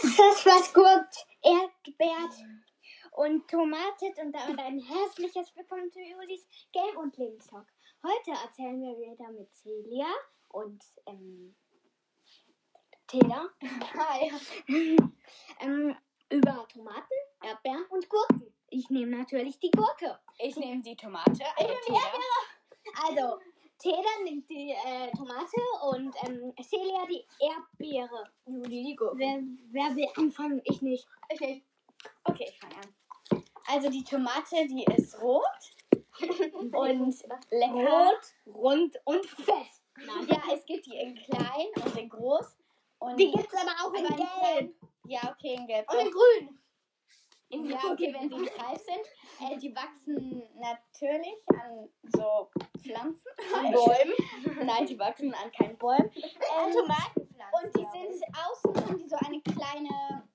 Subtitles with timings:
[0.00, 2.32] was gurkt, Erdbeert
[3.12, 7.66] und Tomatet und damit ein herzliches Willkommen zu Julis Game- und Lebenstalk.
[8.02, 10.06] Heute erzählen wir wieder mit Celia
[10.48, 11.54] und ähm,
[13.06, 13.50] Teda
[13.94, 14.32] Hi.
[15.60, 15.94] ähm,
[16.30, 18.54] über Tomaten, Erdbeeren und Gurken.
[18.70, 20.18] Ich nehme natürlich die Gurke.
[20.38, 21.32] Ich nehme die Tomate.
[21.58, 22.00] Ich nehme die Teda.
[23.06, 23.40] Also,
[23.82, 25.60] Teda nimmt die äh, Tomate
[25.90, 28.30] und ähm, Celia die Erdbeere.
[28.46, 29.18] Juli die Gurke.
[29.18, 30.60] Wer, wer will anfangen?
[30.64, 31.06] Ich nicht.
[31.32, 31.64] Ich nicht.
[32.22, 33.42] Okay, ich fange an.
[33.66, 35.42] Also die Tomate, die ist rot
[36.72, 37.74] und lecker.
[37.74, 39.82] Rot, rund und fest.
[40.28, 42.56] Ja, es gibt die in klein und in groß.
[43.00, 44.74] Und Die gibt es aber auch in aber gelb.
[45.06, 45.90] Ja, okay, in gelb.
[45.92, 46.61] Und in auch.
[47.60, 47.70] Grün.
[47.70, 49.50] Ja, okay, wenn sie nicht reif sind.
[49.50, 52.50] Äh, die wachsen natürlich an so
[52.82, 53.28] Pflanzen.
[53.54, 54.66] An Bäumen.
[54.66, 56.10] Nein, die wachsen an keinen Bäumen.
[56.14, 57.62] Ähm, Tomatenpflanzen.
[57.62, 60.28] Und die sind außen haben die so eine kleine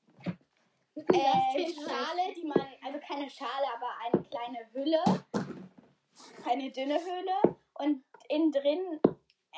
[0.96, 5.04] äh, Schale, die man, also keine Schale, aber eine kleine Hülle,
[6.46, 7.58] eine dünne Hülle.
[7.76, 9.00] Und innen drin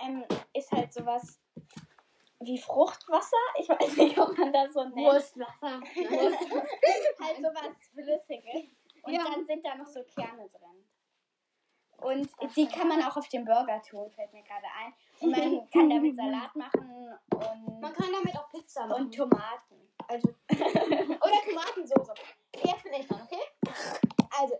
[0.04, 1.40] ähm, ist halt sowas
[2.42, 3.38] wie Fruchtwasser.
[3.59, 4.95] Ich weiß nicht, ob man das so nennt.
[4.95, 5.52] Wurstwasser.
[7.22, 8.72] halt sowas Flüssiges.
[9.04, 9.23] Und Ja.
[9.26, 10.86] dann sind da noch so Kerne drin.
[12.02, 14.94] Und die kann man auch auf den Burger tun, fällt mir gerade ein.
[15.20, 19.06] Und man kann damit Salat machen und, Man kann damit auch Pizza machen.
[19.06, 19.76] und Tomaten.
[20.08, 22.14] also, oder Tomatensoße.
[22.56, 23.42] Jetzt bin ich dran, okay?
[24.40, 24.56] Also,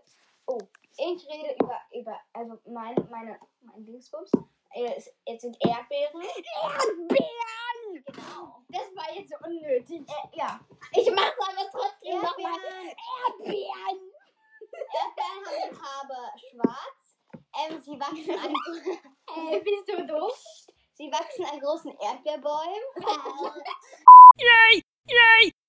[0.46, 0.58] oh,
[0.98, 4.30] ich rede über, über also meine, meine, mein Dingsbums.
[4.74, 6.20] Jetzt sind Erdbeeren.
[6.20, 7.59] Erdbeeren!
[9.20, 10.00] Jetzt unnötig.
[10.08, 10.60] Äh, ja.
[10.92, 12.58] Ich mach's aber trotzdem nochmal.
[13.28, 14.00] Erdbeeren!
[14.72, 16.16] Erdbeeren haben die Farbe
[16.48, 17.00] schwarz.
[17.58, 18.54] Ähm, sie wachsen an.
[19.52, 20.42] äh, bist du doof?
[20.94, 22.80] Sie wachsen an großen Erdbeerbäumen.
[24.38, 24.82] Yay!
[25.06, 25.44] Yay!
[25.44, 25.59] Yay!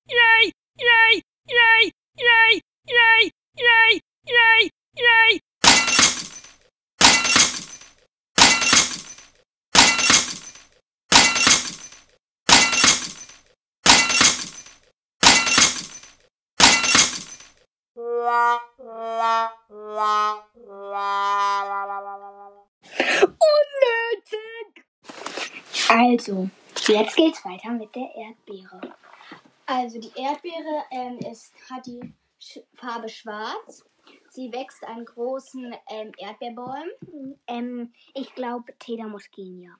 [23.49, 24.85] Unnötig!
[25.89, 26.49] Also,
[26.87, 28.81] jetzt geht's weiter mit der Erdbeere.
[29.65, 33.83] Also, die Erdbeere ähm, ist, hat die Sch Farbe schwarz.
[34.29, 37.39] Sie wächst an großen ähm, Erdbeerbäumen.
[37.47, 39.05] Ähm, ich glaube, Teda
[39.37, 39.75] ja.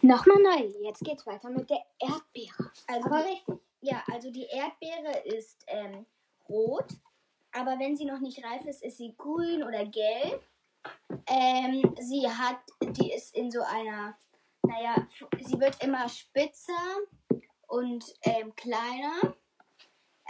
[0.00, 0.72] Nochmal neu.
[0.82, 2.70] Jetzt geht's weiter mit der Erdbeere.
[2.88, 3.60] Also, Aber richtig.
[3.80, 6.06] Ja, also die Erdbeere ist ähm,
[6.48, 6.86] rot.
[7.52, 10.42] Aber wenn sie noch nicht reif ist, ist sie grün oder gelb.
[11.26, 14.16] Ähm, sie hat, die ist in so einer,
[14.62, 15.06] naja,
[15.40, 16.72] sie wird immer spitzer
[17.68, 19.34] und ähm, kleiner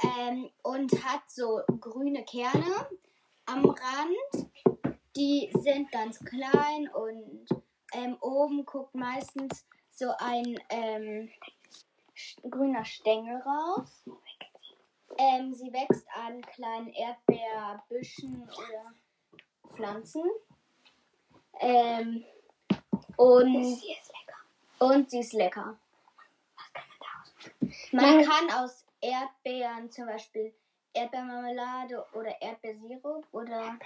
[0.02, 2.88] ähm, und hat so grüne Kerne
[3.46, 4.50] am Rand.
[5.16, 7.46] Die sind ganz klein und
[7.94, 11.30] ähm, oben guckt meistens so ein ähm,
[12.48, 14.04] grüner Stängel raus.
[15.22, 18.92] Ähm, sie wächst an kleinen Erdbeerbüschen oder
[19.72, 20.24] Pflanzen.
[21.60, 22.24] Ähm,
[23.16, 24.38] und, sie ist lecker.
[24.80, 25.78] Und sie ist lecker.
[26.56, 27.92] Was kann man da aus?
[27.92, 30.52] Man kann aus Erdbeeren zum Beispiel
[30.92, 33.78] Erdbeermarmelade oder Erdbeersirup oder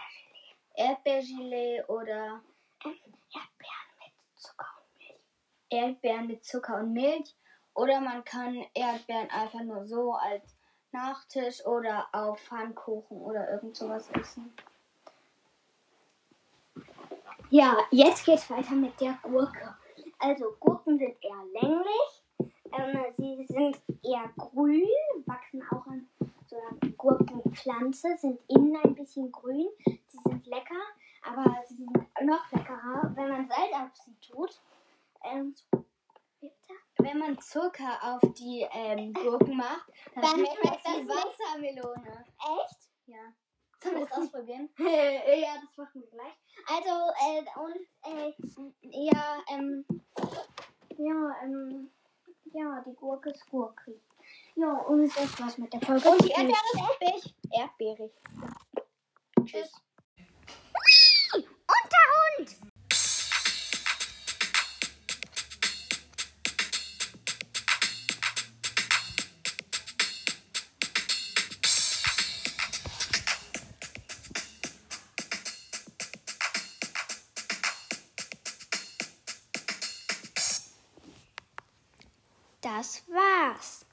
[0.74, 2.40] Erdbeergelee oder
[2.82, 5.20] Erdbeeren mit Zucker und Milch.
[5.68, 7.34] Erdbeeren mit Zucker und Milch.
[7.74, 10.55] Oder man kann Erdbeeren einfach nur so als
[10.96, 14.50] Nachtisch oder auf Pfannkuchen oder irgend sowas essen.
[17.50, 19.76] Ja, jetzt geht's weiter mit der Gurke.
[20.18, 22.22] Also Gurken sind eher länglich.
[22.72, 24.88] Ähm, sie sind eher grün,
[25.26, 26.08] wachsen auch an
[26.46, 29.68] so einer Gurkenpflanze, sind innen ein bisschen grün.
[29.84, 30.82] Sie sind lecker,
[31.22, 31.92] aber sie sind
[32.22, 34.60] noch leckerer, wenn man Salz auf sie tut.
[35.22, 35.54] Ähm,
[36.98, 41.08] wenn man Zucker auf die ähm, Gurken macht, dann, Dann schmeckt das wie.
[41.08, 42.24] Wassermelone.
[42.38, 42.90] Echt?
[43.06, 43.32] Ja.
[43.82, 44.70] Sollen wir das ausprobieren?
[44.78, 46.34] ja, das machen wir gleich.
[46.66, 48.32] Also, äh, und, äh,
[48.80, 49.84] ja, ähm,
[50.96, 51.90] ja, ähm,
[52.52, 54.00] ja, die Gurke ist gurkig.
[54.54, 56.08] Ja, und das war's mit der Folge.
[56.08, 57.34] Und die Erdbeere ist erdbeerig.
[57.52, 58.12] Erdbeerig.
[59.44, 59.72] Tschüss.
[61.34, 62.75] Unterhund!
[82.66, 83.85] Das war's.